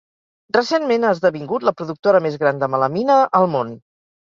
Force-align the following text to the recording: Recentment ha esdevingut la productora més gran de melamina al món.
Recentment 0.55 1.05
ha 1.05 1.11
esdevingut 1.17 1.67
la 1.69 1.75
productora 1.83 2.23
més 2.29 2.41
gran 2.47 2.65
de 2.65 2.73
melamina 2.77 3.21
al 3.43 3.49
món. 3.59 3.79